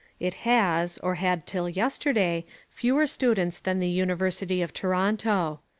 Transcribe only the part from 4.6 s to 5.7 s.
of Toronto.